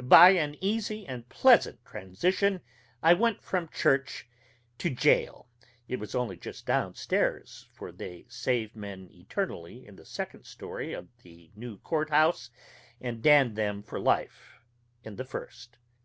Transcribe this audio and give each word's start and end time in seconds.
By 0.00 0.28
an 0.38 0.54
easy 0.60 1.04
and 1.04 1.28
pleasant 1.28 1.84
transition, 1.84 2.60
I 3.02 3.12
went 3.12 3.42
from 3.42 3.68
church 3.70 4.28
to 4.78 4.88
jail. 4.88 5.48
It 5.88 5.98
was 5.98 6.14
only 6.14 6.36
just 6.36 6.64
down 6.64 6.94
stairs 6.94 7.66
for 7.72 7.90
they 7.90 8.24
save 8.28 8.76
men 8.76 9.08
eternally 9.10 9.84
in 9.84 9.96
the 9.96 10.04
second 10.06 10.44
story 10.46 10.92
of 10.92 11.08
the 11.24 11.50
new 11.56 11.76
court 11.78 12.10
house, 12.10 12.50
and 13.00 13.20
damn 13.20 13.54
them 13.54 13.82
for 13.82 13.98
life 13.98 14.60
in 15.02 15.16
the 15.16 15.24
first. 15.24 15.76